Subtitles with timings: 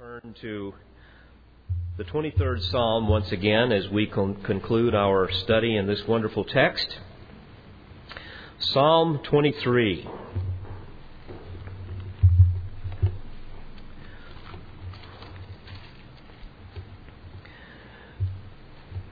[0.00, 0.72] turn to
[1.98, 7.00] the 23rd Psalm once again as we con- conclude our study in this wonderful text.
[8.60, 10.08] Psalm 23.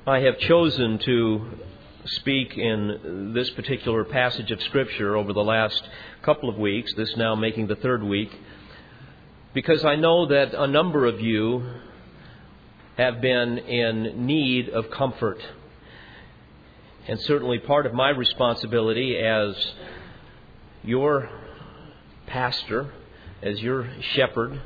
[0.07, 1.51] I have chosen to
[2.07, 5.87] speak in this particular passage of Scripture over the last
[6.23, 8.31] couple of weeks, this now making the third week,
[9.59, 11.65] because I know that a number of you
[12.97, 15.41] have been in need of comfort.
[17.09, 19.57] And certainly part of my responsibility as
[20.85, 21.29] your
[22.29, 22.93] pastor,
[23.43, 24.63] as your shepherd,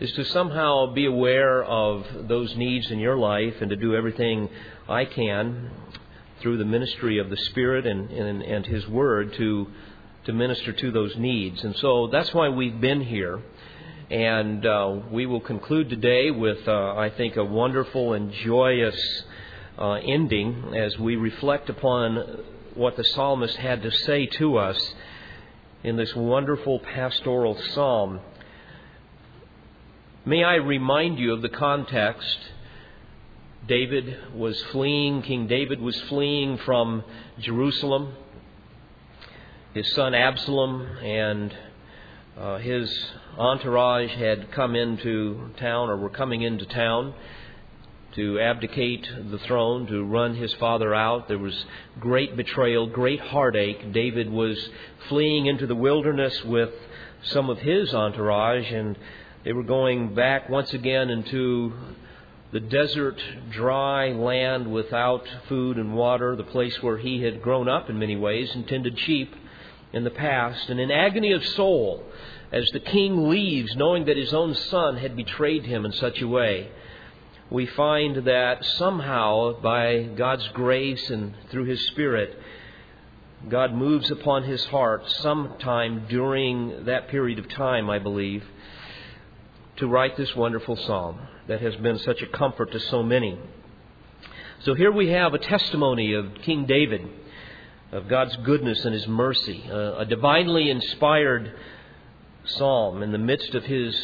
[0.00, 4.48] is to somehow be aware of those needs in your life and to do everything
[4.88, 5.70] I can
[6.40, 9.68] through the ministry of the Spirit and, and, and His Word to,
[10.24, 11.62] to minister to those needs.
[11.64, 13.40] And so that's why we've been here.
[14.10, 18.96] And uh, we will conclude today with, uh, I think, a wonderful and joyous
[19.78, 22.42] uh, ending as we reflect upon
[22.74, 24.94] what the psalmist had to say to us
[25.84, 28.20] in this wonderful pastoral psalm.
[30.24, 32.38] May I remind you of the context?
[33.66, 37.04] David was fleeing, King David was fleeing from
[37.40, 38.14] Jerusalem.
[39.74, 41.54] His son Absalom and
[42.38, 42.90] uh, his
[43.36, 47.12] entourage had come into town or were coming into town
[48.12, 51.28] to abdicate the throne, to run his father out.
[51.28, 51.66] There was
[52.00, 53.92] great betrayal, great heartache.
[53.92, 54.70] David was
[55.10, 56.72] fleeing into the wilderness with
[57.24, 58.96] some of his entourage, and
[59.44, 61.74] they were going back once again into
[62.52, 67.90] the desert, dry land without food and water, the place where he had grown up
[67.90, 69.34] in many ways and tended sheep
[69.92, 70.68] in the past.
[70.68, 72.02] And in agony of soul,
[72.52, 76.28] as the king leaves, knowing that his own son had betrayed him in such a
[76.28, 76.70] way,
[77.50, 82.38] we find that somehow, by God's grace and through His Spirit,
[83.48, 88.44] God moves upon his heart sometime during that period of time, I believe,
[89.76, 93.38] to write this wonderful psalm that has been such a comfort to so many.
[94.64, 97.08] So here we have a testimony of King David,
[97.92, 101.52] of God's goodness and his mercy, uh, a divinely inspired
[102.44, 103.96] psalm in the midst of his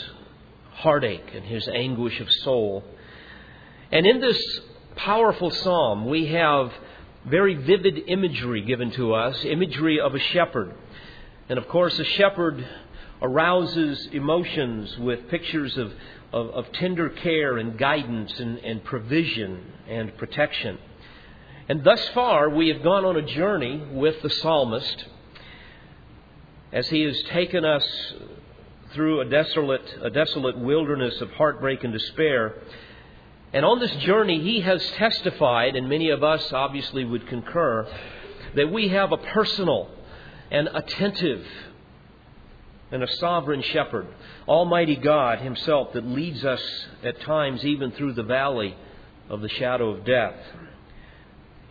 [0.72, 2.84] heartache and his anguish of soul.
[3.92, 4.60] And in this
[4.96, 6.72] powerful psalm, we have
[7.26, 10.74] very vivid imagery given to us imagery of a shepherd.
[11.48, 12.66] And of course, a shepherd
[13.22, 15.92] arouses emotions with pictures of,
[16.32, 20.78] of, of tender care and guidance and, and provision and protection.
[21.68, 25.06] And thus far, we have gone on a journey with the psalmist
[26.72, 27.84] as he has taken us
[28.92, 32.54] through a desolate, a desolate wilderness of heartbreak and despair.
[33.52, 37.88] And on this journey, he has testified, and many of us obviously would concur,
[38.56, 39.88] that we have a personal
[40.50, 41.46] and attentive
[42.90, 44.06] and a sovereign shepherd,
[44.46, 46.62] Almighty God Himself, that leads us
[47.02, 48.76] at times even through the valley
[49.28, 50.36] of the shadow of death.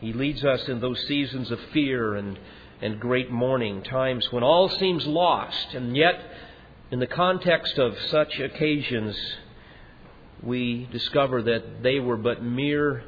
[0.03, 2.38] He leads us in those seasons of fear and,
[2.81, 6.19] and great mourning, times when all seems lost, and yet,
[6.91, 9.18] in the context of such occasions,
[10.41, 13.06] we discover that they were but mere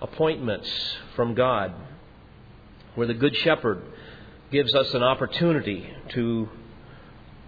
[0.00, 0.70] appointments
[1.16, 1.74] from God,
[2.94, 3.82] where the Good Shepherd
[4.52, 6.48] gives us an opportunity to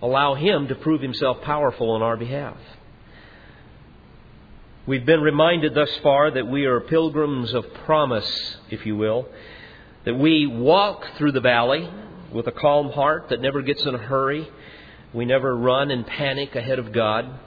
[0.03, 2.57] allow Him to prove Himself powerful on our behalf.
[4.91, 9.29] We've been reminded thus far that we are pilgrims of promise, if you will,
[10.05, 11.89] that we walk through the valley
[12.33, 14.51] with a calm heart that never gets in a hurry.
[15.15, 17.39] We never run and panic ahead of God.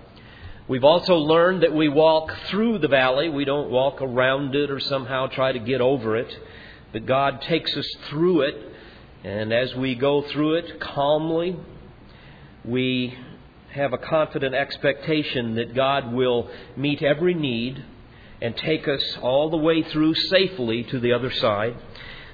[0.70, 3.28] We've also learned that we walk through the valley.
[3.28, 6.34] We don't walk around it or somehow try to get over it.
[6.94, 8.56] But God takes us through it.
[9.26, 11.58] And as we go through it calmly,
[12.64, 13.18] we
[13.74, 17.84] have a confident expectation that God will meet every need
[18.40, 21.76] and take us all the way through safely to the other side.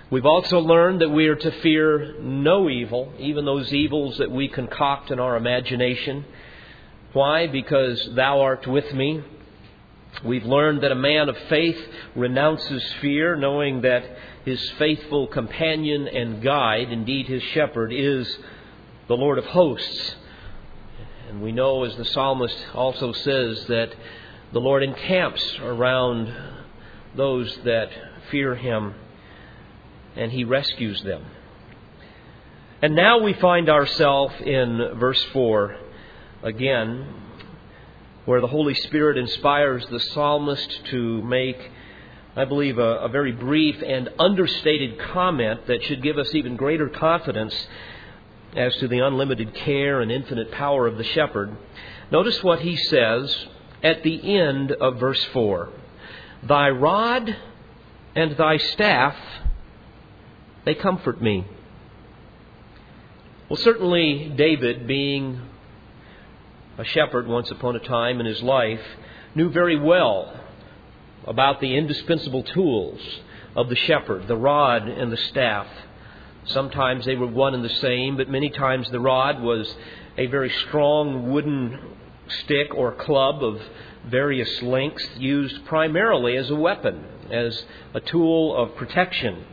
[0.10, 4.48] We've also learned that we are to fear no evil, even those evils that we
[4.50, 6.26] concoct in our imagination.
[7.14, 7.48] Why?
[7.48, 9.24] Because thou art with me.
[10.26, 11.80] We've learned that a man of faith
[12.16, 14.04] renounces fear, knowing that
[14.44, 18.28] his faithful companion and guide, indeed his shepherd, is
[19.08, 20.16] the Lord of hosts.
[21.30, 23.94] And we know, as the psalmist also says, that
[24.52, 26.34] the Lord encamps around
[27.16, 27.92] those that
[28.32, 28.96] fear him
[30.16, 31.24] and he rescues them.
[32.82, 35.78] And now we find ourselves in verse 4
[36.42, 37.14] again
[38.26, 41.60] where the Holy Spirit inspires the psalmist to make,
[42.36, 46.90] I believe, a, a very brief and understated comment that should give us even greater
[46.90, 47.68] confidence
[48.56, 51.56] as to the unlimited care and infinite power of the shepherd.
[52.12, 53.48] Notice what he says
[53.84, 55.70] at the end of verse 4
[56.44, 57.36] Thy rod
[58.16, 59.16] and thy staff,
[60.66, 61.46] they comfort me.
[63.50, 65.42] Well, certainly, David, being
[66.78, 68.82] a shepherd once upon a time in his life,
[69.36, 70.40] knew very well
[71.26, 73.02] about the indispensable tools
[73.56, 75.68] of the shepherd, the rod and the staff.
[76.50, 79.74] Sometimes they were one and the same, but many times the rod was
[80.18, 81.80] a very strong wooden
[82.28, 83.62] stick or club of
[84.08, 87.64] various lengths used primarily as a weapon, as
[87.94, 89.46] a tool of protection.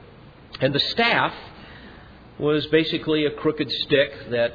[0.61, 1.35] And the staff
[2.39, 4.55] was basically a crooked stick that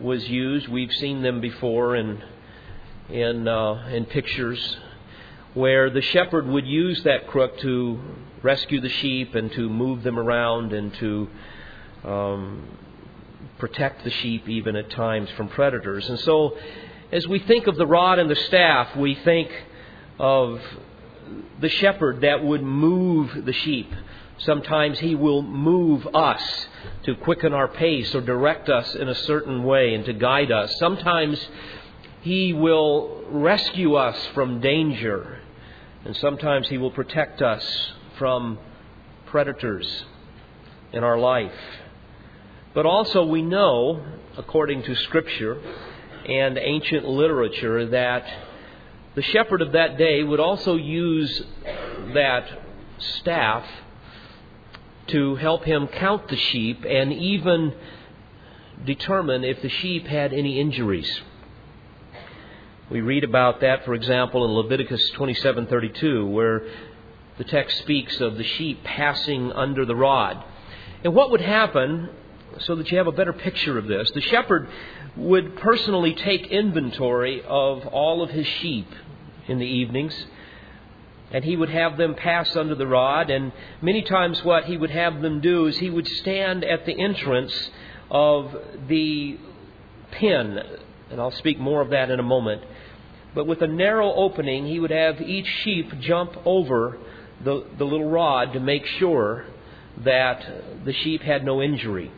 [0.00, 0.68] was used.
[0.68, 2.22] We've seen them before in
[3.08, 4.76] in uh, in pictures
[5.54, 8.00] where the shepherd would use that crook to
[8.42, 11.28] rescue the sheep and to move them around and to
[12.04, 12.66] um,
[13.58, 16.08] protect the sheep even at times from predators.
[16.08, 16.56] And so,
[17.10, 19.50] as we think of the rod and the staff, we think
[20.18, 20.60] of
[21.60, 23.92] the shepherd that would move the sheep.
[24.38, 26.66] Sometimes he will move us
[27.04, 30.74] to quicken our pace or direct us in a certain way and to guide us.
[30.78, 31.38] Sometimes
[32.22, 35.40] he will rescue us from danger,
[36.04, 37.64] and sometimes he will protect us
[38.18, 38.58] from
[39.26, 40.04] predators
[40.92, 41.52] in our life.
[42.74, 44.02] But also, we know,
[44.38, 45.60] according to Scripture
[46.26, 48.24] and ancient literature, that
[49.14, 51.42] the shepherd of that day would also use
[52.14, 52.48] that
[52.98, 53.66] staff
[55.08, 57.74] to help him count the sheep and even
[58.86, 61.20] determine if the sheep had any injuries.
[62.90, 66.62] We read about that, for example, in Leviticus 27:32, where
[67.36, 70.42] the text speaks of the sheep passing under the rod.
[71.04, 72.10] And what would happen
[72.60, 74.10] so that you have a better picture of this.
[74.12, 74.68] The shepherd
[75.16, 78.88] would personally take inventory of all of his sheep
[79.48, 80.26] in the evenings,
[81.30, 83.30] and he would have them pass under the rod.
[83.30, 86.98] And many times, what he would have them do is he would stand at the
[86.98, 87.70] entrance
[88.10, 88.54] of
[88.88, 89.38] the
[90.12, 90.58] pen,
[91.10, 92.62] and I'll speak more of that in a moment.
[93.34, 96.98] But with a narrow opening, he would have each sheep jump over
[97.42, 99.46] the, the little rod to make sure
[100.04, 102.10] that the sheep had no injury.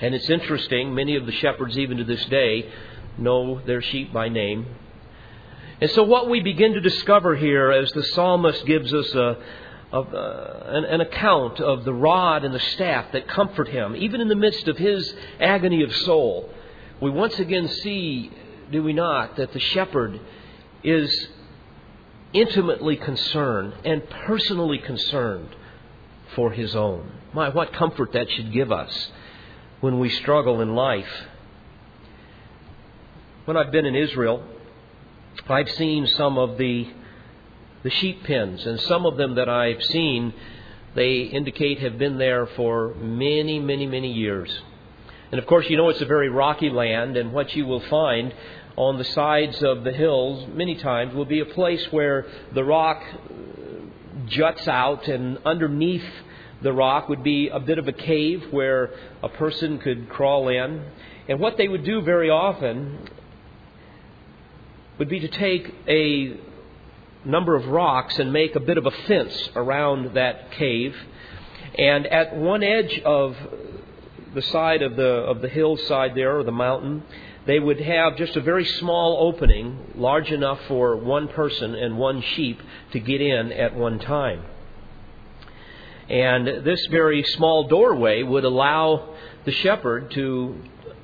[0.00, 2.70] And it's interesting, many of the shepherds, even to this day,
[3.18, 4.66] know their sheep by name.
[5.80, 9.36] And so, what we begin to discover here as the psalmist gives us a,
[9.92, 14.28] a, an, an account of the rod and the staff that comfort him, even in
[14.28, 16.50] the midst of his agony of soul,
[17.00, 18.30] we once again see,
[18.70, 20.20] do we not, that the shepherd
[20.84, 21.28] is
[22.32, 25.48] intimately concerned and personally concerned
[26.34, 27.10] for his own.
[27.32, 29.10] My, what comfort that should give us
[29.80, 31.08] when we struggle in life.
[33.46, 34.44] When I've been in Israel,
[35.48, 36.88] I've seen some of the
[37.82, 40.34] the sheep pens, and some of them that I've seen,
[40.94, 44.50] they indicate have been there for many, many, many years.
[45.32, 48.34] And of course, you know it's a very rocky land, and what you will find
[48.76, 53.02] on the sides of the hills many times will be a place where the rock
[54.26, 56.04] juts out, and underneath
[56.62, 58.90] the rock would be a bit of a cave where
[59.22, 60.84] a person could crawl in.
[61.28, 63.08] And what they would do very often
[64.98, 66.36] would be to take a
[67.24, 70.94] number of rocks and make a bit of a fence around that cave.
[71.78, 73.36] And at one edge of
[74.34, 77.02] the side of the of the hillside there or the mountain,
[77.46, 82.20] they would have just a very small opening, large enough for one person and one
[82.20, 82.60] sheep
[82.92, 84.44] to get in at one time.
[86.10, 89.14] And this very small doorway would allow
[89.44, 90.60] the shepherd to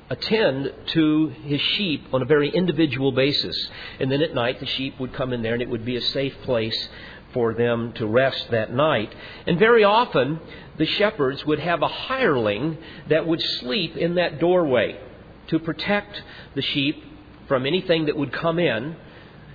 [0.09, 3.69] attend to his sheep on a very individual basis.
[3.99, 6.01] And then at night, the sheep would come in there and it would be a
[6.01, 6.89] safe place
[7.33, 9.13] for them to rest that night.
[9.45, 10.41] And very often,
[10.77, 12.77] the shepherds would have a hireling
[13.09, 14.99] that would sleep in that doorway
[15.47, 16.21] to protect
[16.55, 17.01] the sheep
[17.47, 18.95] from anything that would come in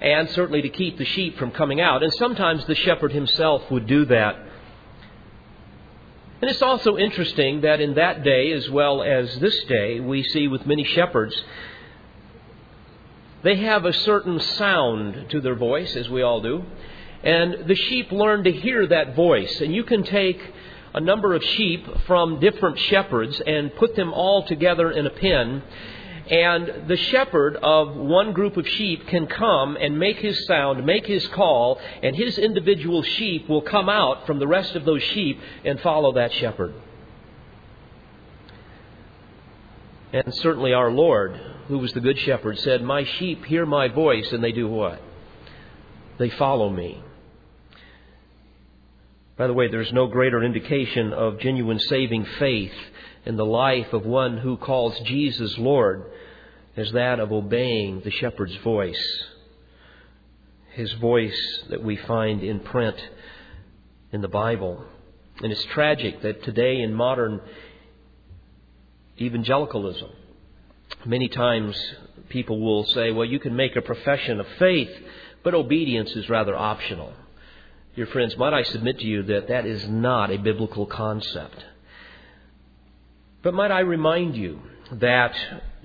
[0.01, 2.03] and certainly to keep the sheep from coming out.
[2.03, 4.49] And sometimes the shepherd himself would do that.
[6.43, 10.49] And it's also interesting that in that day, as well as this day, we see
[10.49, 11.41] with many shepherds,
[13.45, 16.65] they have a certain sound to their voice, as we all do.
[17.23, 19.61] And the sheep learn to hear that voice.
[19.61, 20.41] And you can take
[20.93, 25.63] a number of sheep from different shepherds and put them all together in a pen.
[26.33, 31.05] And the shepherd of one group of sheep can come and make his sound, make
[31.05, 35.39] his call, and his individual sheep will come out from the rest of those sheep
[35.63, 36.73] and follow that shepherd.
[40.15, 44.33] And certainly our Lord, who was the good shepherd, said, My sheep hear my voice,
[44.33, 45.03] and they do what?
[46.17, 47.03] They follow me.
[49.37, 52.73] By the way, there's no greater indication of genuine saving faith
[53.27, 56.07] in the life of one who calls Jesus Lord
[56.77, 59.23] as that of obeying the shepherd's voice.
[60.71, 62.97] His voice that we find in print
[64.11, 64.85] in the Bible.
[65.43, 67.41] And it's tragic that today in modern
[69.21, 70.11] evangelicalism,
[71.05, 71.77] many times
[72.29, 74.91] people will say, well, you can make a profession of faith,
[75.43, 77.13] but obedience is rather optional.
[77.95, 81.63] Dear friends, might I submit to you that that is not a biblical concept.
[83.43, 84.61] But might I remind you
[84.93, 85.35] that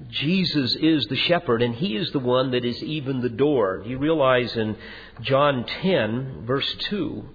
[0.10, 3.84] Jesus is the shepherd and he is the one that is even the door.
[3.86, 4.78] You realize in
[5.22, 7.30] John 10, verse 2,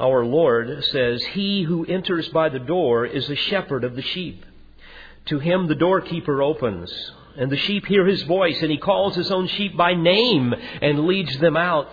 [0.00, 4.44] our Lord says, He who enters by the door is the shepherd of the sheep.
[5.26, 6.92] To him the doorkeeper opens,
[7.36, 11.06] and the sheep hear his voice, and he calls his own sheep by name and
[11.06, 11.92] leads them out.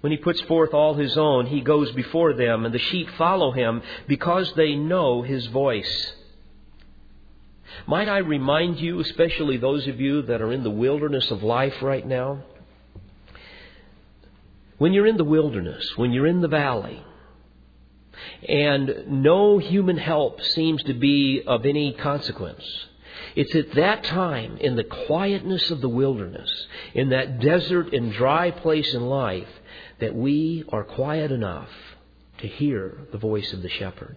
[0.00, 3.50] When he puts forth all his own, he goes before them, and the sheep follow
[3.50, 6.12] him because they know his voice.
[7.86, 11.82] Might I remind you, especially those of you that are in the wilderness of life
[11.82, 12.42] right now,
[14.78, 17.04] when you're in the wilderness, when you're in the valley,
[18.48, 22.64] and no human help seems to be of any consequence,
[23.36, 26.50] it's at that time, in the quietness of the wilderness,
[26.94, 29.48] in that desert and dry place in life,
[30.00, 31.68] that we are quiet enough
[32.38, 34.16] to hear the voice of the shepherd.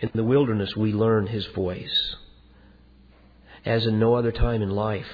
[0.00, 2.16] In the wilderness, we learn his voice,
[3.64, 5.06] as in no other time in life.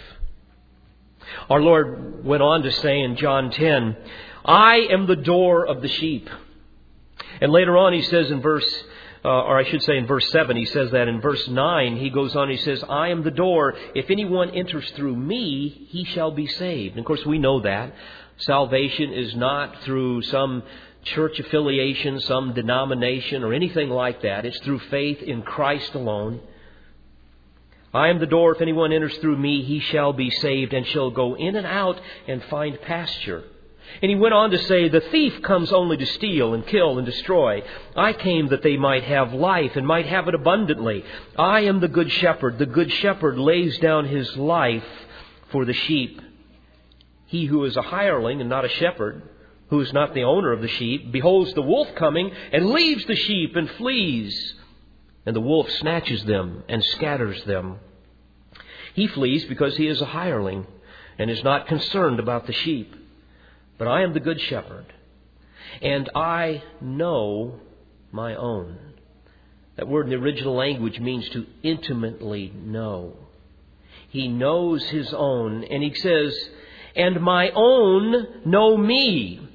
[1.48, 3.96] Our Lord went on to say in John 10,
[4.44, 6.28] I am the door of the sheep.
[7.40, 8.66] And later on, he says in verse
[9.24, 11.06] uh, or I should say in verse 7, he says that.
[11.06, 13.74] In verse 9, he goes on, he says, I am the door.
[13.94, 16.94] If anyone enters through me, he shall be saved.
[16.94, 17.94] And of course, we know that.
[18.38, 20.64] Salvation is not through some
[21.04, 24.44] church affiliation, some denomination, or anything like that.
[24.44, 26.40] It's through faith in Christ alone.
[27.94, 28.54] I am the door.
[28.54, 32.00] If anyone enters through me, he shall be saved and shall go in and out
[32.26, 33.44] and find pasture.
[34.00, 37.04] And he went on to say, The thief comes only to steal and kill and
[37.04, 37.62] destroy.
[37.94, 41.04] I came that they might have life and might have it abundantly.
[41.36, 42.58] I am the good shepherd.
[42.58, 44.84] The good shepherd lays down his life
[45.50, 46.22] for the sheep.
[47.26, 49.22] He who is a hireling and not a shepherd,
[49.72, 53.16] who is not the owner of the sheep, beholds the wolf coming and leaves the
[53.16, 54.54] sheep and flees.
[55.24, 57.78] And the wolf snatches them and scatters them.
[58.92, 60.66] He flees because he is a hireling
[61.18, 62.94] and is not concerned about the sheep.
[63.78, 64.92] But I am the good shepherd,
[65.80, 67.58] and I know
[68.10, 68.76] my own.
[69.76, 73.16] That word in the original language means to intimately know.
[74.10, 76.38] He knows his own, and he says,
[76.94, 79.48] And my own know me,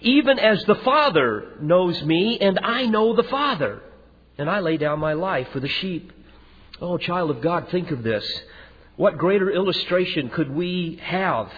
[0.00, 3.82] even as the Father knows me, and I know the Father.
[4.36, 6.12] And I lay down my life for the sheep.
[6.80, 8.24] Oh, child of God, think of this.
[8.96, 11.50] What greater illustration could we have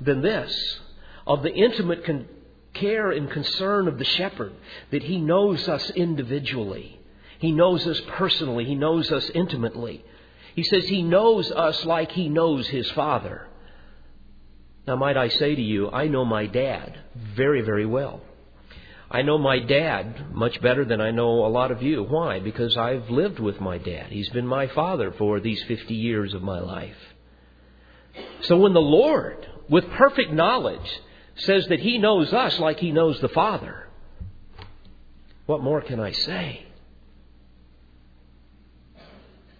[0.00, 0.80] than this?
[1.26, 2.28] of the intimate con-
[2.74, 4.52] care and concern of the shepherd,
[4.90, 6.98] that he knows us individually.
[7.38, 8.64] He knows us personally.
[8.64, 10.04] He knows us intimately.
[10.54, 13.46] He says he knows us like he knows his father.
[14.86, 18.20] Now, might I say to you, I know my dad very, very well.
[19.10, 22.02] I know my dad much better than I know a lot of you.
[22.02, 22.40] Why?
[22.40, 24.06] Because I've lived with my dad.
[24.10, 26.96] He's been my father for these 50 years of my life.
[28.42, 31.00] So when the Lord, with perfect knowledge,
[31.36, 33.88] says that he knows us like he knows the Father.
[35.46, 36.66] What more can I say?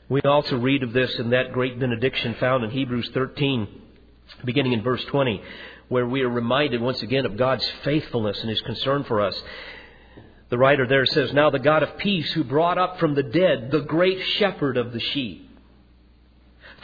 [0.08, 3.81] We also read of this in that great benediction found in Hebrews 13,
[4.44, 5.42] beginning in verse 20,
[5.88, 9.40] where we are reminded once again of God's faithfulness and his concern for us.
[10.50, 13.70] The writer there says, Now the God of peace, who brought up from the dead
[13.70, 15.48] the great shepherd of the sheep,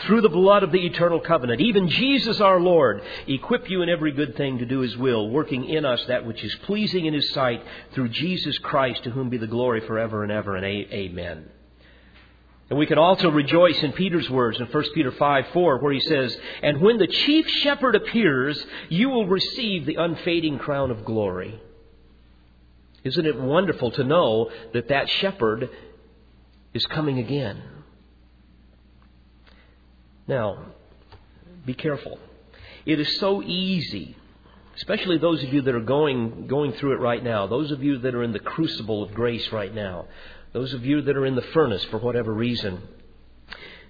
[0.06, 4.12] through the blood of the eternal covenant, even Jesus our Lord, equip you in every
[4.12, 7.30] good thing to do His will, working in us that which is pleasing in His
[7.32, 7.62] sight,
[7.92, 11.50] through Jesus Christ, to whom be the glory forever and ever, and amen.
[12.70, 16.00] And we can also rejoice in Peter's words in 1 Peter 5 4, where he
[16.00, 21.60] says, And when the chief shepherd appears, you will receive the unfading crown of glory.
[23.04, 25.70] Isn't it wonderful to know that that shepherd
[26.74, 27.62] is coming again.
[30.26, 30.66] Now,
[31.64, 32.18] be careful.
[32.84, 34.16] It is so easy,
[34.78, 37.98] especially those of you that are going, going through it right now, those of you
[37.98, 40.06] that are in the crucible of grace right now,
[40.52, 42.80] those of you that are in the furnace for whatever reason.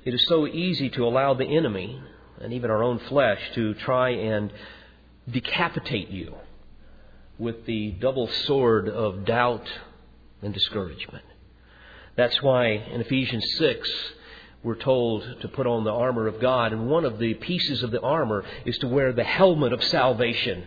[0.05, 2.03] It is so easy to allow the enemy
[2.41, 4.53] and even our own flesh to try and
[5.31, 6.35] decapitate you
[7.39, 9.69] with the double sword of doubt
[10.43, 11.25] and discouragement.
[12.17, 13.91] That's why in Ephesians 6,
[14.63, 17.91] we're told to put on the armor of God, and one of the pieces of
[17.91, 20.65] the armor is to wear the helmet of salvation.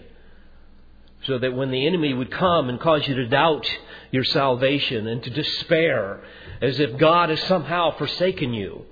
[1.26, 3.68] So that when the enemy would come and cause you to doubt
[4.12, 6.24] your salvation and to despair,
[6.62, 8.86] as if God has somehow forsaken you,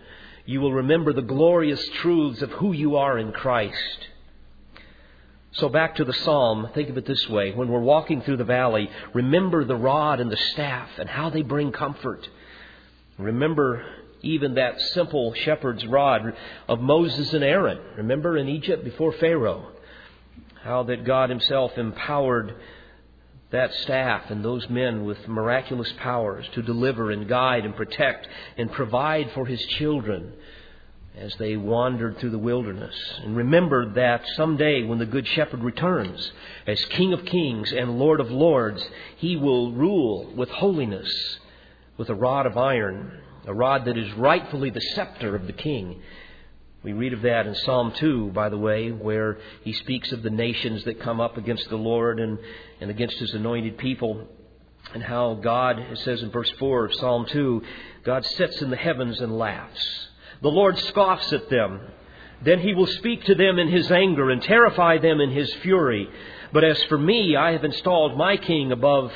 [0.45, 4.07] you will remember the glorious truths of who you are in Christ.
[5.53, 7.51] So back to the psalm, think of it this way.
[7.51, 11.41] When we're walking through the valley, remember the rod and the staff and how they
[11.41, 12.27] bring comfort.
[13.17, 13.83] Remember
[14.21, 16.33] even that simple shepherd's rod
[16.67, 17.79] of Moses and Aaron.
[17.97, 19.71] Remember in Egypt before Pharaoh,
[20.63, 22.55] how that God Himself empowered
[23.51, 28.71] that staff and those men with miraculous powers to deliver and guide and protect and
[28.71, 30.33] provide for His children
[31.17, 32.95] as they wandered through the wilderness.
[33.23, 36.31] And remember that someday when the Good Shepherd returns
[36.67, 38.83] as King of Kings and Lord of Lords,
[39.17, 41.11] He will rule with holiness,
[41.97, 46.01] with a rod of iron, a rod that is rightfully the scepter of the King.
[46.81, 50.29] We read of that in Psalm 2, by the way, where he speaks of the
[50.29, 52.39] nations that come up against the Lord and,
[52.79, 54.25] and against his anointed people,
[54.93, 57.63] and how God, it says in verse 4 of Psalm 2,
[58.05, 60.07] God sits in the heavens and laughs.
[60.41, 61.81] The Lord scoffs at them.
[62.43, 66.07] Then he will speak to them in his anger and terrify them in his fury.
[66.53, 69.11] But as for me, I have installed my king above,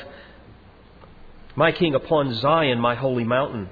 [1.56, 3.70] my king upon Zion, my holy mountain.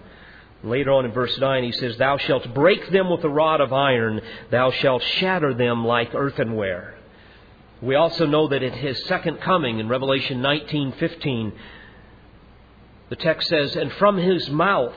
[0.64, 3.72] Later on in verse 9, he says, Thou shalt break them with a rod of
[3.72, 6.94] iron, thou shalt shatter them like earthenware.
[7.80, 11.52] We also know that at his second coming in Revelation 19:15,
[13.08, 14.94] the text says, And from his mouth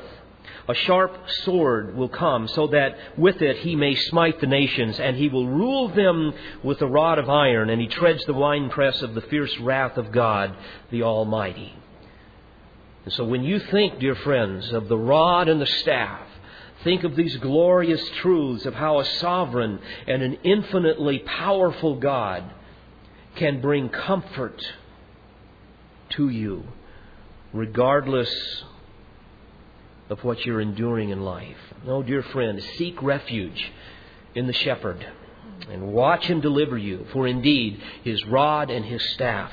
[0.67, 5.17] a sharp sword will come, so that with it he may smite the nations, and
[5.17, 9.15] he will rule them with a rod of iron, and he treads the winepress of
[9.15, 10.55] the fierce wrath of God,
[10.91, 11.73] the Almighty.
[13.05, 16.27] And so when you think, dear friends, of the rod and the staff,
[16.83, 22.43] think of these glorious truths of how a sovereign and an infinitely powerful God
[23.35, 24.61] can bring comfort
[26.11, 26.63] to you,
[27.53, 28.63] regardless
[30.09, 31.57] of what you're enduring in life.
[31.85, 33.71] No, dear friend, seek refuge
[34.33, 35.05] in the shepherd
[35.71, 39.51] and watch him deliver you, for indeed his rod and his staff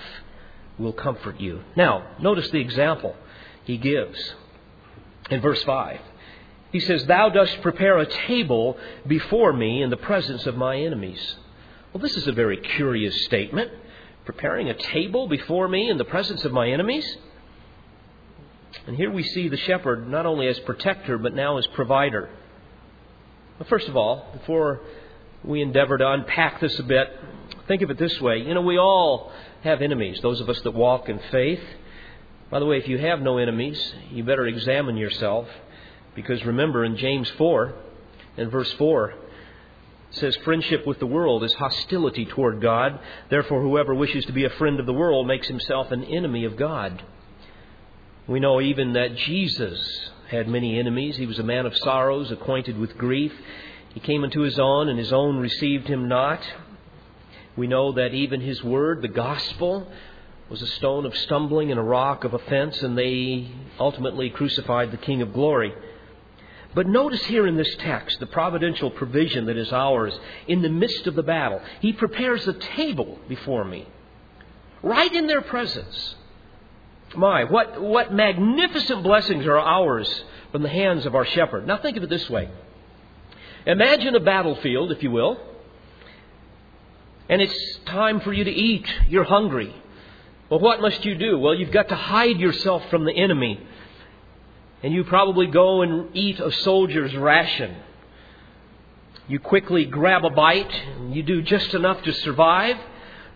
[0.78, 1.60] will comfort you.
[1.76, 3.14] Now, notice the example
[3.64, 4.34] he gives.
[5.30, 6.00] In verse 5,
[6.72, 11.36] he says, Thou dost prepare a table before me in the presence of my enemies.
[11.92, 13.70] Well, this is a very curious statement.
[14.24, 17.06] Preparing a table before me in the presence of my enemies?
[18.86, 22.30] And here we see the shepherd not only as protector, but now as provider.
[23.58, 24.80] Well, first of all, before
[25.44, 27.08] we endeavor to unpack this a bit,
[27.68, 28.38] think of it this way.
[28.38, 31.62] You know, we all have enemies, those of us that walk in faith.
[32.52, 35.48] By the way, if you have no enemies, you better examine yourself.
[36.14, 37.74] Because remember, in James 4,
[38.36, 39.16] in verse 4, it
[40.10, 43.00] says, Friendship with the world is hostility toward God.
[43.30, 46.58] Therefore, whoever wishes to be a friend of the world makes himself an enemy of
[46.58, 47.02] God.
[48.28, 51.16] We know even that Jesus had many enemies.
[51.16, 53.32] He was a man of sorrows, acquainted with grief.
[53.94, 56.42] He came into his own, and his own received him not.
[57.56, 59.90] We know that even his word, the gospel,
[60.52, 64.98] was a stone of stumbling and a rock of offense, and they ultimately crucified the
[64.98, 65.72] King of glory.
[66.74, 70.12] But notice here in this text the providential provision that is ours
[70.46, 71.62] in the midst of the battle.
[71.80, 73.88] He prepares a table before me,
[74.82, 76.16] right in their presence.
[77.16, 81.66] My, what, what magnificent blessings are ours from the hands of our shepherd.
[81.66, 82.50] Now think of it this way
[83.64, 85.40] Imagine a battlefield, if you will,
[87.30, 88.86] and it's time for you to eat.
[89.08, 89.74] You're hungry.
[90.52, 91.38] Well, what must you do?
[91.38, 93.58] Well, you've got to hide yourself from the enemy.
[94.82, 97.74] And you probably go and eat a soldier's ration.
[99.28, 102.76] You quickly grab a bite, and you do just enough to survive.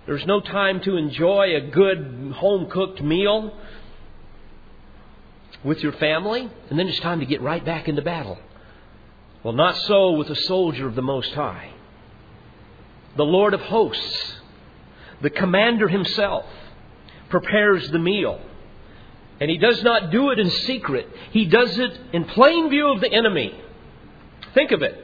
[0.05, 3.57] There's no time to enjoy a good home cooked meal
[5.65, 8.39] with your family, and then it's time to get right back into battle.
[9.43, 11.71] Well, not so with a soldier of the Most High.
[13.17, 14.35] The Lord of hosts,
[15.23, 16.45] the commander himself,
[17.29, 18.41] prepares the meal.
[19.41, 21.09] And he does not do it in secret.
[21.33, 23.55] He does it in plain view of the enemy.
[24.55, 25.03] Think of it.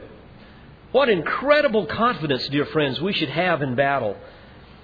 [0.91, 4.17] What incredible confidence, dear friends, we should have in battle.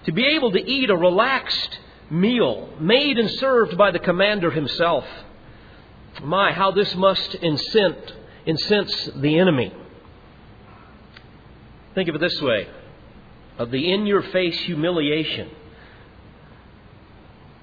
[0.05, 5.05] To be able to eat a relaxed meal made and served by the commander himself.
[6.23, 8.13] My, how this must incent,
[8.45, 9.73] incense the enemy.
[11.95, 12.67] Think of it this way
[13.57, 15.49] of the in your face humiliation.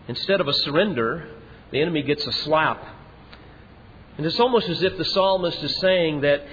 [0.08, 1.28] Instead of a surrender,
[1.70, 2.82] the enemy gets a slap.
[4.16, 6.46] And it's almost as if the psalmist is saying that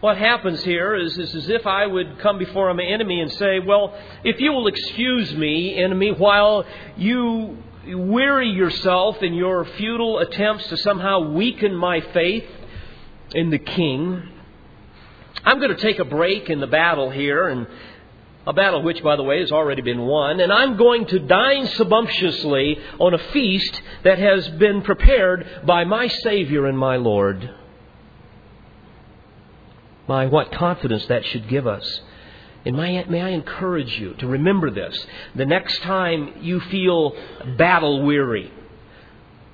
[0.00, 3.60] what happens here is, is as if I would come before my enemy and say,
[3.60, 6.64] Well, if you will excuse me, enemy, while
[6.96, 12.48] you weary yourself in your futile attempts to somehow weaken my faith
[13.34, 14.28] in the king,
[15.44, 17.66] I'm going to take a break in the battle here and
[18.46, 21.66] a battle which, by the way, has already been won, and I'm going to dine
[21.68, 27.54] sumptuously on a feast that has been prepared by my Savior and my Lord.
[30.08, 32.00] My, what confidence that should give us.
[32.64, 35.06] And may, may I encourage you to remember this.
[35.34, 37.16] The next time you feel
[37.56, 38.52] battle weary,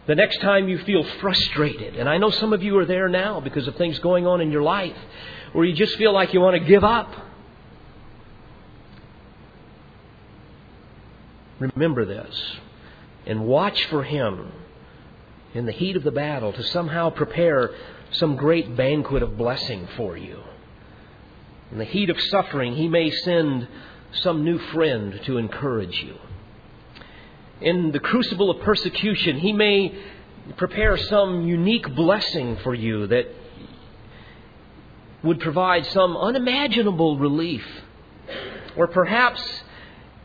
[0.07, 3.41] the next time you feel frustrated, and I know some of you are there now
[3.41, 4.97] because of things going on in your life
[5.53, 7.28] where you just feel like you want to give up.
[11.59, 12.57] Remember this
[13.27, 14.53] and watch for Him
[15.55, 17.71] in the heat of the battle to somehow prepare
[18.13, 20.41] some great banquet of blessing for you.
[21.73, 23.69] In the heat of suffering, He may send
[24.13, 26.17] some new friend to encourage you.
[27.61, 29.95] In the crucible of persecution, He may
[30.57, 33.27] prepare some unique blessing for you that
[35.23, 37.67] would provide some unimaginable relief.
[38.77, 39.43] Or perhaps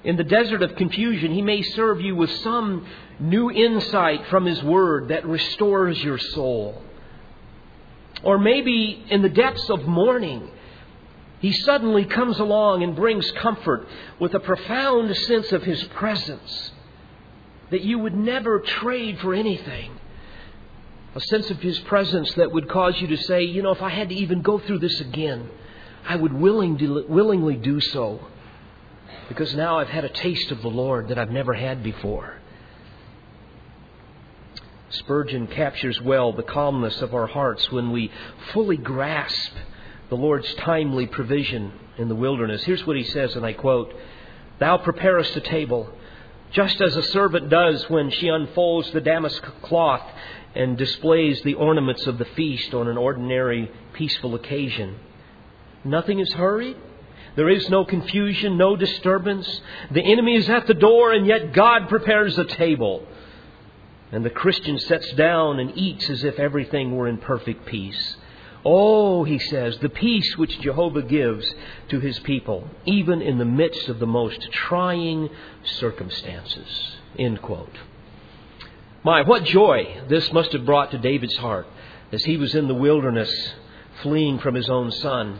[0.04, 2.86] in the desert of confusion, He may serve you with some
[3.20, 6.82] new insight from His Word that restores your soul.
[8.22, 10.52] Or maybe in the depths of mourning,
[11.40, 13.88] He suddenly comes along and brings comfort
[14.20, 16.72] with a profound sense of His presence
[17.72, 20.00] that you would never trade for anything.
[21.16, 23.90] A sense of His presence that would cause you to say, you know, if I
[23.90, 25.50] had to even go through this again,
[26.06, 28.28] I would willing, willingly do so
[29.28, 32.38] because now I've had a taste of the Lord that I've never had before.
[34.90, 38.12] Spurgeon captures well the calmness of our hearts when we
[38.52, 39.54] fully grasp
[40.10, 42.64] the Lord's timely provision in the wilderness.
[42.64, 43.94] Here's what he says, and I quote
[44.60, 45.90] Thou preparest a table,
[46.52, 50.08] just as a servant does when she unfolds the damask cloth
[50.54, 55.00] and displays the ornaments of the feast on an ordinary, peaceful occasion.
[55.84, 56.78] Nothing is hurried,
[57.36, 59.62] there is no confusion, no disturbance.
[59.92, 63.06] The enemy is at the door, and yet God prepares a table.
[64.12, 68.18] And the Christian sits down and eats as if everything were in perfect peace.
[68.66, 71.46] Oh, he says, the peace which Jehovah gives
[71.90, 75.30] to his people, even in the midst of the most trying
[75.64, 76.98] circumstances.
[77.18, 77.76] End quote.
[79.04, 81.68] My, what joy this must have brought to David's heart
[82.12, 83.32] as he was in the wilderness
[84.02, 85.40] fleeing from his own son.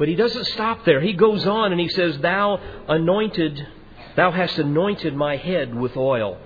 [0.00, 1.02] But he doesn't stop there.
[1.02, 2.58] He goes on and he says, Thou
[2.88, 3.68] anointed,
[4.16, 6.38] thou hast anointed my head with oil.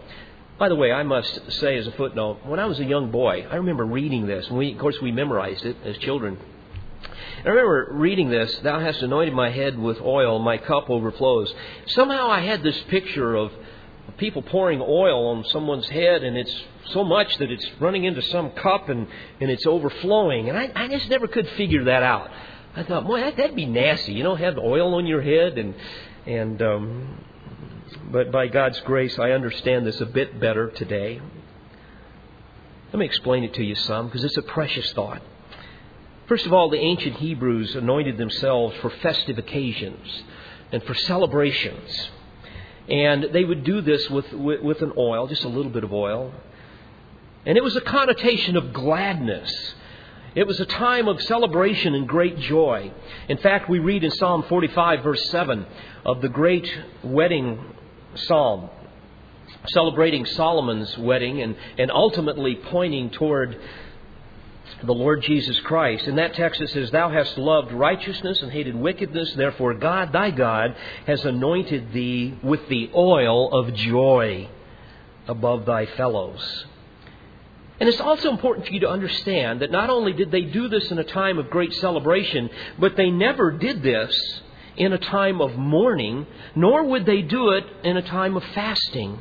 [0.59, 3.47] By the way, I must say as a footnote, when I was a young boy,
[3.49, 4.45] I remember reading this.
[4.49, 6.37] And we, of course, we memorized it as children.
[7.45, 11.55] I remember reading this, Thou hast anointed my head with oil, my cup overflows.
[11.87, 13.53] Somehow I had this picture of
[14.19, 18.51] people pouring oil on someone's head, and it's so much that it's running into some
[18.51, 19.07] cup and,
[19.41, 20.49] and it's overflowing.
[20.49, 22.33] And I, I just never could figure that out.
[22.77, 24.13] I thought, boy, that, that'd be nasty.
[24.13, 25.75] You know, have oil on your head and
[26.27, 27.25] and um,
[28.11, 31.21] but by God's grace, I understand this a bit better today.
[32.93, 35.23] Let me explain it to you some because it's a precious thought.
[36.27, 40.23] First of all, the ancient Hebrews anointed themselves for festive occasions
[40.73, 42.11] and for celebrations.
[42.89, 45.93] And they would do this with, with, with an oil, just a little bit of
[45.93, 46.33] oil.
[47.45, 49.75] And it was a connotation of gladness
[50.35, 52.93] it was a time of celebration and great joy.
[53.29, 55.65] In fact, we read in Psalm 45, verse 7,
[56.05, 56.69] of the great
[57.05, 57.65] wedding
[58.15, 58.69] psalm,
[59.69, 63.59] celebrating Solomon's wedding and, and ultimately pointing toward
[64.83, 66.07] the Lord Jesus Christ.
[66.07, 70.31] In that text it says, Thou hast loved righteousness and hated wickedness, therefore God, thy
[70.31, 74.49] God, has anointed thee with the oil of joy
[75.29, 76.67] above thy fellows.
[77.81, 80.91] And it's also important for you to understand that not only did they do this
[80.91, 84.43] in a time of great celebration, but they never did this
[84.77, 89.19] in a time of mourning, nor would they do it in a time of fasting.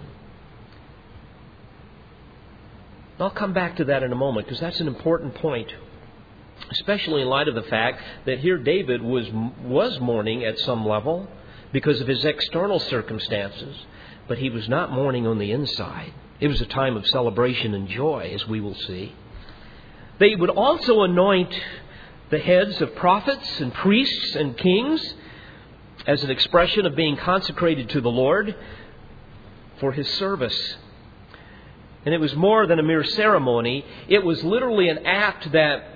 [3.19, 5.71] I'll come back to that in a moment because that's an important point,
[6.71, 9.27] especially in light of the fact that here David was,
[9.63, 11.27] was mourning at some level
[11.71, 13.85] because of his external circumstances,
[14.27, 16.13] but he was not mourning on the inside.
[16.43, 19.15] It was a time of celebration and joy, as we will see.
[20.19, 21.57] They would also anoint
[22.31, 25.13] the heads of prophets and priests and kings
[26.05, 28.57] as an expression of being consecrated to the Lord
[29.79, 30.75] for his service.
[32.03, 35.95] And it was more than a mere ceremony, it was literally an act that,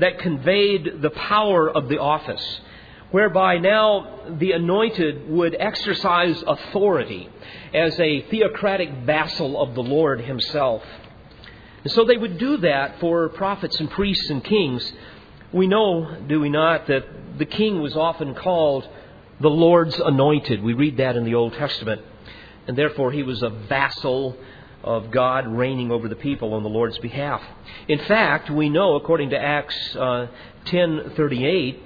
[0.00, 2.60] that conveyed the power of the office,
[3.10, 7.28] whereby now the anointed would exercise authority
[7.72, 10.82] as a theocratic vassal of the Lord himself.
[11.84, 14.92] And so they would do that for prophets and priests and kings.
[15.52, 17.04] We know, do we not, that
[17.38, 18.88] the king was often called
[19.40, 20.62] the Lord's anointed.
[20.62, 22.02] We read that in the Old Testament.
[22.66, 24.36] And therefore, he was a vassal
[24.82, 27.42] of God reigning over the people on the Lord's behalf.
[27.88, 30.28] In fact, we know, according to Acts uh,
[30.66, 31.78] 10:38,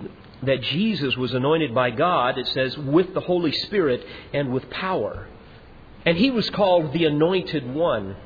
[0.43, 2.39] that Jesus was anointed by God.
[2.39, 5.29] It says with the Holy Spirit and with power,
[6.07, 8.17] and he was called the Anointed One.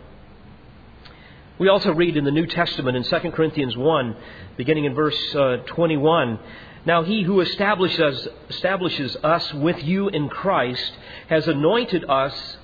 [1.58, 4.16] We also read in the New Testament in 2 Corinthians 1,
[4.56, 6.38] beginning in verse uh, 21.
[6.86, 10.92] Now he who establishes, establishes us with you in Christ
[11.28, 12.58] has anointed us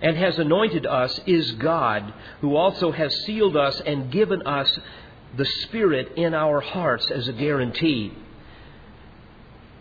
[0.00, 4.78] and has anointed us is God, who also has sealed us and given us
[5.36, 8.12] the Spirit in our hearts as a guarantee.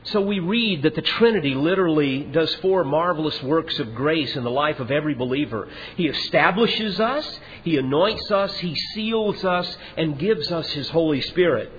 [0.04, 4.50] So we read that the Trinity literally does four marvelous works of grace in the
[4.50, 5.68] life of every believer.
[5.96, 11.72] He establishes us, He anoints us, He seals us, and gives us His Holy Spirit.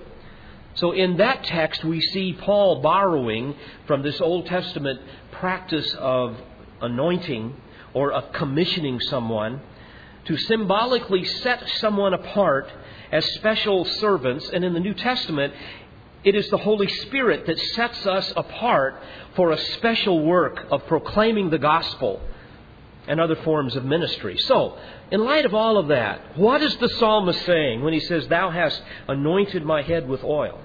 [0.75, 3.55] So in that text, we see Paul borrowing
[3.87, 6.37] from this Old Testament practice of
[6.81, 7.55] anointing
[7.93, 9.61] or of commissioning someone
[10.25, 12.71] to symbolically set someone apart
[13.11, 14.49] as special servants.
[14.51, 15.53] And in the New Testament,
[16.23, 19.01] it is the Holy Spirit that sets us apart
[19.35, 22.21] for a special work of proclaiming the gospel
[23.07, 24.37] and other forms of ministry.
[24.37, 24.77] So,
[25.11, 28.49] in light of all of that, what is the psalmist saying when he says, Thou
[28.49, 30.59] hast anointed my head with oil?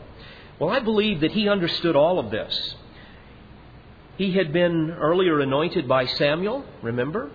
[0.58, 2.74] Well, I believe that he understood all of this.
[4.16, 7.30] He had been earlier anointed by Samuel, remember,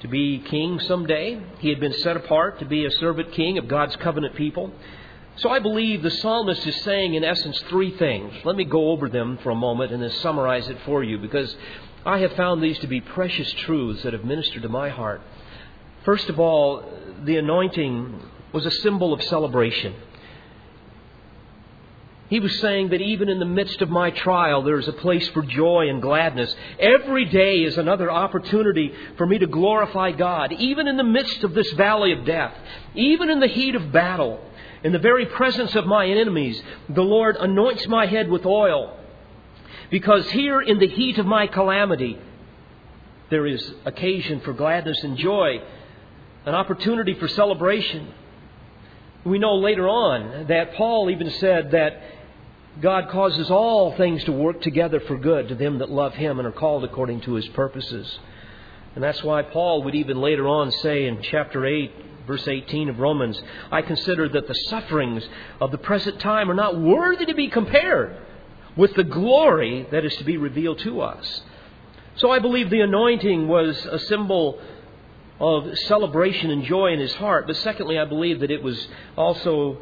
[0.00, 1.40] to be king someday.
[1.58, 4.72] He had been set apart to be a servant king of God's covenant people.
[5.36, 8.32] So I believe the psalmist is saying, in essence, three things.
[8.44, 11.54] Let me go over them for a moment and then summarize it for you because
[12.06, 15.20] I have found these to be precious truths that have ministered to my heart.
[16.04, 16.84] First of all,
[17.24, 18.22] the anointing
[18.52, 19.94] was a symbol of celebration.
[22.28, 25.28] He was saying that even in the midst of my trial, there is a place
[25.28, 26.52] for joy and gladness.
[26.78, 31.54] Every day is another opportunity for me to glorify God, even in the midst of
[31.54, 32.54] this valley of death,
[32.94, 34.40] even in the heat of battle.
[34.86, 38.96] In the very presence of my enemies, the Lord anoints my head with oil.
[39.90, 42.16] Because here in the heat of my calamity,
[43.28, 45.60] there is occasion for gladness and joy,
[46.44, 48.14] an opportunity for celebration.
[49.24, 52.00] We know later on that Paul even said that
[52.80, 56.46] God causes all things to work together for good to them that love Him and
[56.46, 58.20] are called according to His purposes.
[58.94, 61.92] And that's why Paul would even later on say in chapter 8,
[62.26, 65.26] verse 18 of Romans, I consider that the sufferings
[65.60, 68.16] of the present time are not worthy to be compared
[68.76, 71.42] with the glory that is to be revealed to us.
[72.16, 74.60] So I believe the anointing was a symbol
[75.38, 77.46] of celebration and joy in his heart.
[77.46, 79.78] But secondly, I believe that it was also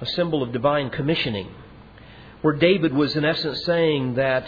[0.00, 1.48] a symbol of divine commissioning,
[2.42, 4.46] where David was in essence saying that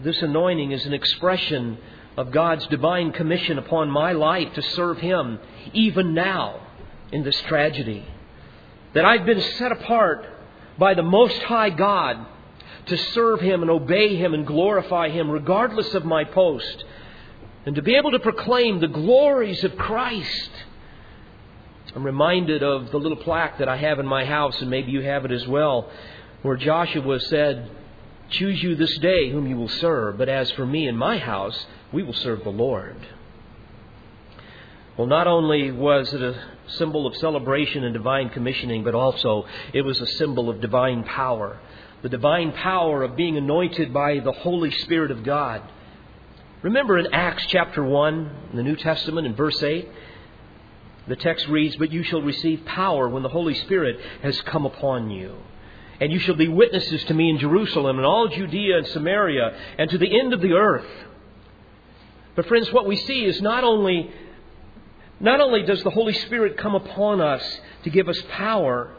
[0.00, 1.78] this anointing is an expression
[2.16, 5.38] of God's divine commission upon my life to serve Him
[5.72, 6.60] even now
[7.12, 8.04] in this tragedy.
[8.94, 10.26] That I've been set apart
[10.78, 12.26] by the Most High God
[12.86, 16.84] to serve Him and obey Him and glorify Him regardless of my post.
[17.66, 20.50] And to be able to proclaim the glories of Christ.
[21.94, 25.00] I'm reminded of the little plaque that I have in my house, and maybe you
[25.02, 25.90] have it as well,
[26.42, 27.70] where Joshua said,
[28.30, 31.66] Choose you this day whom you will serve, but as for me and my house,
[31.92, 32.96] we will serve the Lord.
[34.96, 39.82] Well, not only was it a symbol of celebration and divine commissioning, but also it
[39.82, 41.60] was a symbol of divine power.
[42.02, 45.62] The divine power of being anointed by the Holy Spirit of God.
[46.62, 49.88] Remember in Acts chapter 1, in the New Testament, in verse 8,
[51.06, 55.10] the text reads, But you shall receive power when the Holy Spirit has come upon
[55.10, 55.36] you.
[56.00, 59.90] And you shall be witnesses to me in Jerusalem and all Judea and Samaria and
[59.90, 60.86] to the end of the earth.
[62.34, 64.10] But, friends, what we see is not only
[65.18, 67.42] Not only does the Holy Spirit come upon us
[67.84, 68.94] to give us power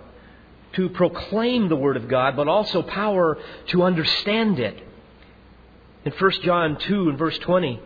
[0.73, 4.77] to proclaim the Word of God, but also power to understand it.
[6.05, 7.79] In 1 John 2 and verse 20,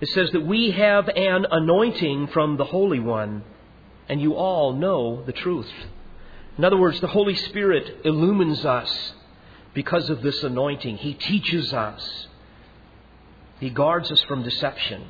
[0.00, 3.42] it says that we have an anointing from the Holy One,
[4.08, 5.70] and you all know the truth.
[6.56, 9.12] In other words, the Holy Spirit illumines us
[9.74, 10.98] because of this anointing.
[10.98, 12.28] He teaches us,
[13.58, 15.04] He guards us from deception.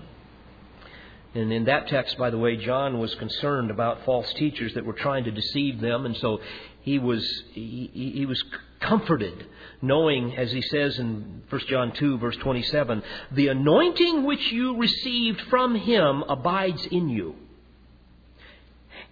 [1.35, 4.93] And in that text, by the way, John was concerned about false teachers that were
[4.93, 6.41] trying to deceive them, and so
[6.83, 8.41] he was he, he was
[8.81, 9.47] comforted,
[9.83, 13.03] knowing, as he says in 1 John 2, verse 27,
[13.33, 17.35] the anointing which you received from him abides in you.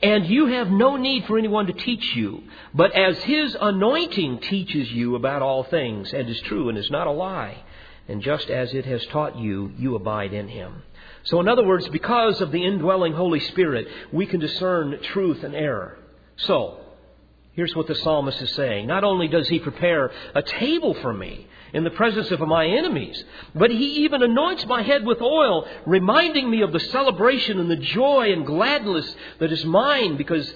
[0.03, 2.43] And you have no need for anyone to teach you,
[2.75, 7.07] but as his anointing teaches you about all things, and is true and is not
[7.07, 7.63] a lie,
[8.09, 10.83] and just as it has taught you, you abide in him.
[11.25, 15.55] So, in other words, because of the indwelling Holy Spirit, we can discern truth and
[15.55, 15.97] error.
[16.37, 16.81] So,
[17.53, 18.89] here's what the psalmist is saying.
[18.89, 23.23] Not only does he prepare a table for me in the presence of my enemies,
[23.55, 27.77] but he even anoints my head with oil, reminding me of the celebration and the
[27.77, 30.53] joy and gladness that is mine because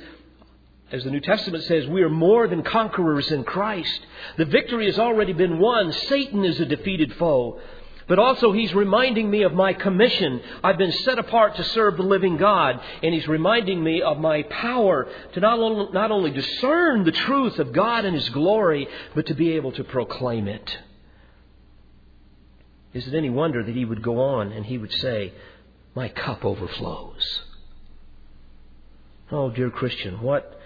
[0.92, 4.06] as the New Testament says, we are more than conquerors in Christ.
[4.38, 5.92] The victory has already been won.
[5.92, 7.60] Satan is a defeated foe.
[8.08, 10.40] But also, he's reminding me of my commission.
[10.62, 12.80] I've been set apart to serve the living God.
[13.02, 17.58] And he's reminding me of my power to not only, not only discern the truth
[17.58, 20.78] of God and his glory, but to be able to proclaim it.
[22.96, 25.32] Is it any wonder that he would go on and he would say,
[25.94, 27.42] My cup overflows?
[29.30, 30.58] Oh, dear Christian, what,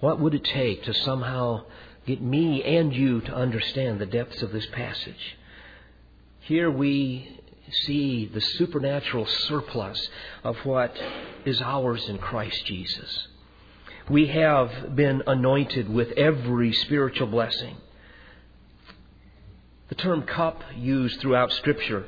[0.00, 1.64] what would it take to somehow
[2.06, 5.36] get me and you to understand the depths of this passage.
[6.40, 7.40] Here we
[7.70, 10.08] see the supernatural surplus
[10.42, 10.96] of what
[11.44, 13.28] is ours in Christ Jesus.
[14.08, 17.76] We have been anointed with every spiritual blessing.
[19.90, 22.06] The term cup used throughout Scripture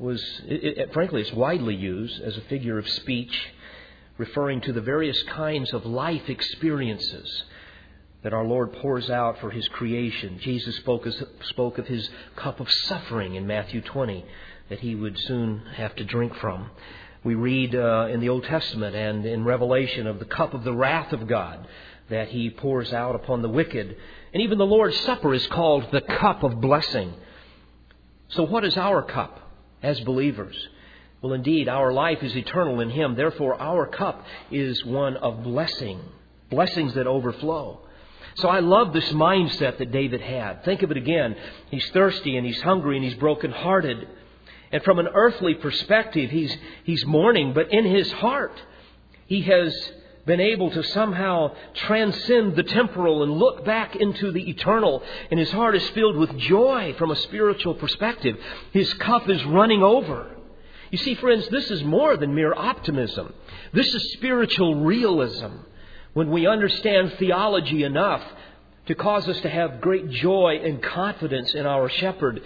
[0.00, 3.50] was, it, it, frankly, it's widely used as a figure of speech,
[4.18, 7.44] referring to the various kinds of life experiences
[8.24, 10.40] that our Lord pours out for His creation.
[10.40, 11.06] Jesus spoke,
[11.44, 14.24] spoke of His cup of suffering in Matthew 20
[14.70, 16.70] that He would soon have to drink from.
[17.22, 20.74] We read uh, in the Old Testament and in Revelation of the cup of the
[20.74, 21.68] wrath of God
[22.08, 23.96] that He pours out upon the wicked.
[24.32, 27.12] And even the Lord's Supper is called the cup of blessing.
[28.28, 29.40] So, what is our cup
[29.82, 30.56] as believers?
[31.20, 33.14] Well, indeed, our life is eternal in Him.
[33.14, 36.00] Therefore, our cup is one of blessing,
[36.48, 37.80] blessings that overflow.
[38.36, 40.64] So I love this mindset that David had.
[40.64, 41.36] Think of it again.
[41.70, 44.08] He's thirsty and he's hungry and he's brokenhearted.
[44.72, 48.52] And from an earthly perspective, he's, he's mourning, but in his heart,
[49.26, 49.92] he has
[50.26, 55.02] been able to somehow transcend the temporal and look back into the eternal.
[55.30, 58.36] And his heart is filled with joy from a spiritual perspective.
[58.72, 60.36] His cup is running over.
[60.90, 63.32] You see, friends, this is more than mere optimism.
[63.72, 65.52] This is spiritual realism
[66.12, 68.22] when we understand theology enough
[68.86, 72.42] to cause us to have great joy and confidence in our shepherd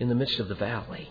[0.00, 1.08] in the midst of the valley.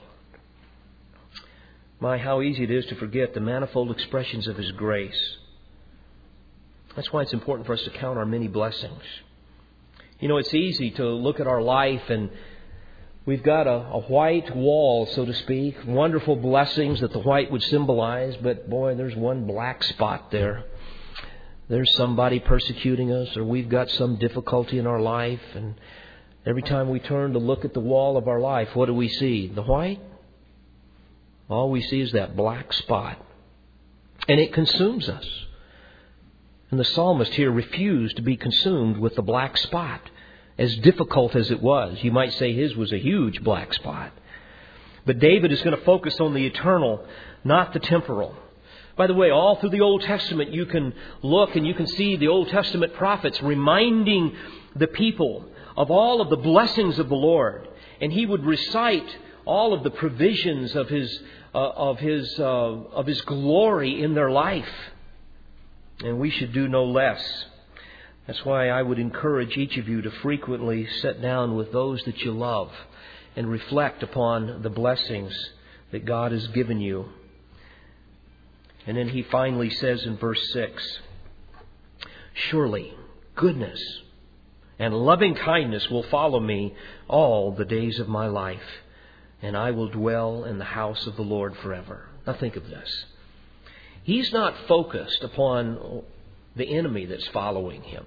[2.01, 5.37] My, how easy it is to forget the manifold expressions of His grace.
[6.95, 9.01] That's why it's important for us to count our many blessings.
[10.19, 12.29] You know, it's easy to look at our life and
[13.25, 17.63] we've got a, a, white wall, so to speak, wonderful blessings that the white would
[17.63, 20.65] symbolize, but boy, there's one black spot there
[21.69, 25.75] there's somebody persecuting us or we've got some difficulty in our life and
[26.45, 29.07] every time we turn to look at the wall of our life, what do we
[29.07, 29.47] see?
[29.47, 30.01] The white?
[31.49, 33.17] All we see is that black spot.
[34.27, 35.25] And it consumes us.
[36.73, 40.01] And the psalmist here refused to be consumed with the black spot.
[40.57, 44.11] As difficult as it was, you might say his was a huge black spot.
[45.05, 47.05] But David is going to focus on the eternal,
[47.43, 48.35] not the temporal.
[48.97, 52.15] By the way, all through the Old Testament, you can look and you can see
[52.15, 54.35] the Old Testament prophets reminding
[54.75, 55.45] the people
[55.77, 57.67] of all of the blessings of the Lord.
[58.01, 59.15] And he would recite
[59.45, 61.21] all of the provisions of his,
[61.53, 64.65] uh, of his, uh, of his glory in their life.
[66.01, 67.23] And we should do no less.
[68.27, 72.19] That's why I would encourage each of you to frequently sit down with those that
[72.19, 72.71] you love
[73.35, 75.33] and reflect upon the blessings
[75.91, 77.09] that God has given you.
[78.85, 80.99] And then he finally says in verse 6
[82.33, 82.93] Surely
[83.35, 83.79] goodness
[84.79, 86.75] and loving kindness will follow me
[87.07, 88.81] all the days of my life,
[89.41, 92.07] and I will dwell in the house of the Lord forever.
[92.25, 93.05] Now think of this.
[94.03, 96.03] He's not focused upon
[96.55, 98.05] the enemy that's following him.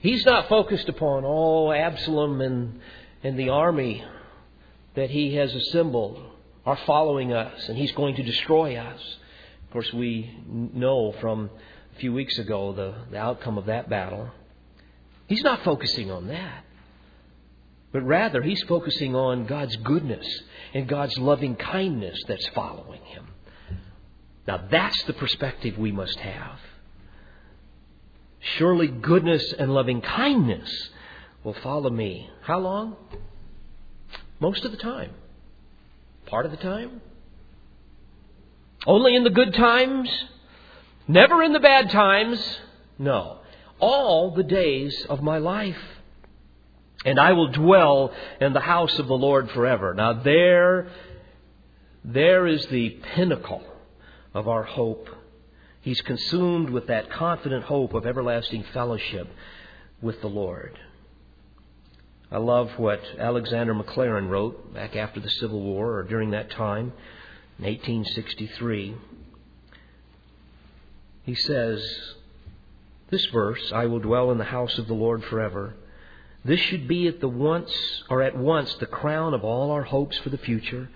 [0.00, 2.80] He's not focused upon, oh, Absalom and,
[3.22, 4.04] and the army
[4.94, 6.18] that he has assembled
[6.64, 9.00] are following us and he's going to destroy us.
[9.66, 11.50] Of course, we know from
[11.94, 14.30] a few weeks ago the, the outcome of that battle.
[15.26, 16.64] He's not focusing on that.
[17.92, 20.26] But rather, he's focusing on God's goodness
[20.72, 23.26] and God's loving kindness that's following him.
[24.50, 26.58] Now, that's the perspective we must have.
[28.58, 30.90] Surely goodness and loving kindness
[31.44, 32.28] will follow me.
[32.42, 32.96] How long?
[34.40, 35.12] Most of the time.
[36.26, 37.00] Part of the time.
[38.88, 40.10] Only in the good times?
[41.06, 42.44] Never in the bad times?
[42.98, 43.38] No.
[43.78, 45.78] All the days of my life
[47.04, 49.94] and I will dwell in the house of the Lord forever.
[49.94, 50.90] Now there,
[52.04, 53.62] there is the pinnacle
[54.34, 55.08] of our hope.
[55.80, 59.28] He's consumed with that confident hope of everlasting fellowship
[60.02, 60.78] with the Lord.
[62.30, 66.92] I love what Alexander Maclaren wrote back after the Civil War or during that time
[67.58, 68.94] in 1863.
[71.24, 71.82] He says,
[73.10, 75.74] This verse, I will dwell in the house of the Lord forever
[76.44, 77.70] this should be at the once
[78.08, 80.88] or at once the crown of all our hopes for the future,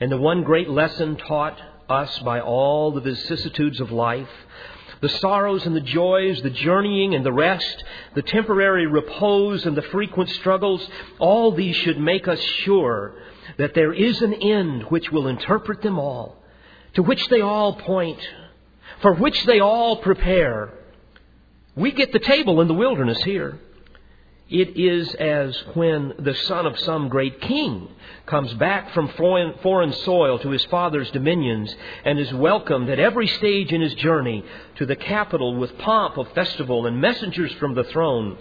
[0.00, 1.58] and the one great lesson taught
[1.88, 4.28] us by all the vicissitudes of life,
[5.00, 7.84] the sorrows and the joys, the journeying and the rest,
[8.14, 10.86] the temporary repose and the frequent struggles,
[11.18, 13.14] all these should make us sure
[13.58, 16.36] that there is an end which will interpret them all,
[16.94, 18.20] to which they all point,
[19.00, 20.70] for which they all prepare.
[21.76, 23.58] We get the table in the wilderness here.
[24.50, 27.86] It is as when the son of some great king
[28.24, 31.74] comes back from foreign soil to his father's dominions
[32.04, 34.42] and is welcomed at every stage in his journey
[34.76, 38.38] to the capital with pomp of festival and messengers from the throne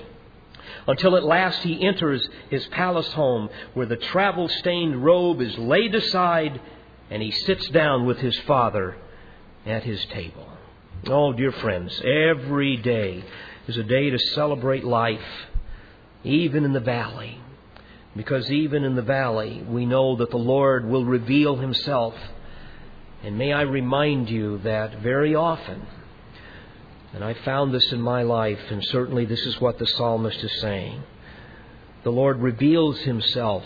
[0.87, 5.93] until at last he enters his palace home where the travel stained robe is laid
[5.93, 6.61] aside
[7.09, 8.95] and he sits down with his father
[9.65, 10.47] at his table.
[11.07, 13.25] Oh, dear friends, every day
[13.67, 15.19] is a day to celebrate life
[16.27, 17.39] even in the valley.
[18.15, 22.15] Because even in the valley, we know that the Lord will reveal Himself.
[23.23, 25.85] And may I remind you that very often,
[27.13, 30.61] and I found this in my life, and certainly this is what the psalmist is
[30.61, 31.03] saying,
[32.03, 33.63] the Lord reveals Himself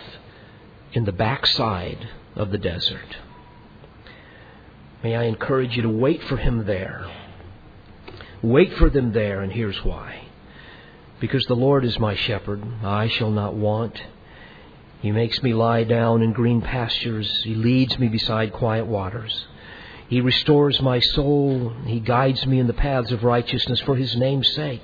[0.93, 3.17] in the backside of the desert.
[5.03, 7.09] May I encourage you to wait for Him there.
[8.41, 10.20] Wait for them there, and here's why.
[11.21, 14.01] Because the Lord is my shepherd, I shall not want.
[15.01, 17.43] He makes me lie down in green pastures.
[17.43, 19.45] He leads me beside quiet waters.
[20.07, 21.73] He restores my soul.
[21.85, 24.83] He guides me in the paths of righteousness for His name's sake.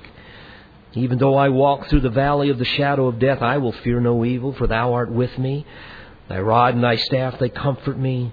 [0.94, 4.00] Even though I walk through the valley of the shadow of death, I will fear
[4.00, 5.66] no evil, for Thou art with me.
[6.28, 8.32] Thy rod and Thy staff, they comfort me.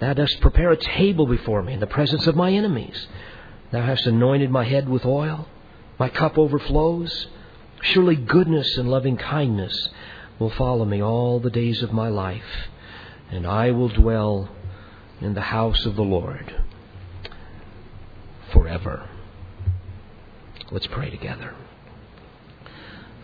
[0.00, 3.06] Thou dost prepare a table before me in the presence of my enemies.
[3.70, 5.46] Thou hast anointed my head with oil.
[5.98, 7.26] My cup overflows.
[7.82, 9.88] Surely goodness and loving kindness
[10.38, 12.68] will follow me all the days of my life,
[13.30, 14.50] and I will dwell
[15.20, 16.62] in the house of the Lord
[18.52, 19.08] forever.
[20.70, 21.54] Let's pray together.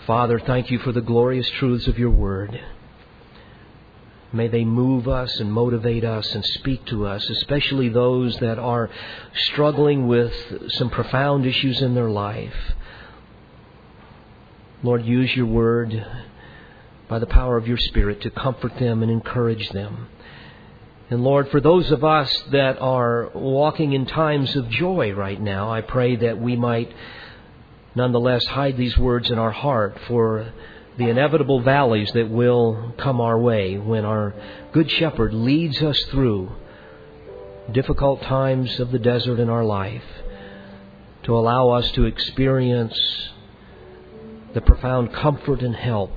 [0.07, 2.61] Father, thank you for the glorious truths of your word.
[4.35, 8.91] May they move us and motivate us and speak to us, especially those that are
[9.47, 10.33] struggling with
[10.73, 12.75] some profound issues in their life.
[14.83, 16.05] Lord, use your word
[17.09, 20.09] by the power of your Spirit to comfort them and encourage them.
[21.11, 25.71] And Lord, for those of us that are walking in times of joy right now,
[25.71, 26.93] I pray that we might
[27.95, 30.53] nonetheless hide these words in our heart for
[30.97, 34.35] the inevitable valleys that will come our way when our
[34.73, 36.53] Good Shepherd leads us through
[37.73, 40.05] difficult times of the desert in our life
[41.25, 42.97] to allow us to experience
[44.53, 46.13] the profound comfort and help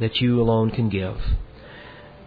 [0.00, 1.20] that you alone can give.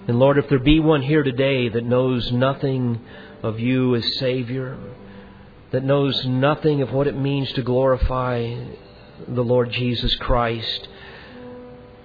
[0.07, 3.01] And Lord, if there be one here today that knows nothing
[3.43, 4.77] of you as Savior,
[5.71, 8.55] that knows nothing of what it means to glorify
[9.27, 10.87] the Lord Jesus Christ,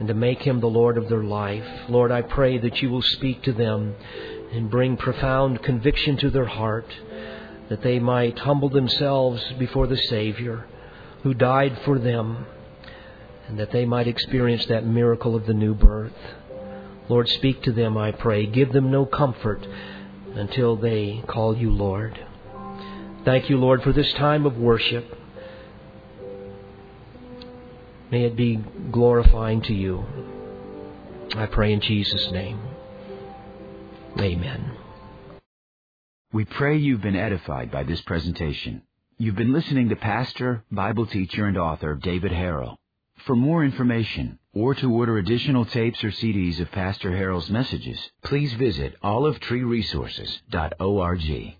[0.03, 1.64] and to make Him the Lord of their life.
[1.88, 3.94] Lord, I pray that you will speak to them
[4.53, 6.92] and bring profound conviction to their heart,
[7.68, 10.66] that they might humble themselves before the Savior
[11.22, 12.46] who died for them,
[13.46, 16.34] and that they might experience that miracle of the new birth.
[17.09, 18.46] Lord, speak to them, I pray.
[18.46, 19.64] Give them no comfort
[20.34, 22.18] until they call you Lord.
[23.24, 25.16] Thank you, Lord, for this time of worship.
[28.12, 30.04] May it be glorifying to you.
[31.34, 32.60] I pray in Jesus' name.
[34.20, 34.72] Amen.
[36.30, 38.82] We pray you've been edified by this presentation.
[39.16, 42.76] You've been listening to pastor, Bible teacher, and author David Harrell.
[43.24, 48.52] For more information or to order additional tapes or CDs of Pastor Harrell's messages, please
[48.52, 51.56] visit olivetreeresources.org.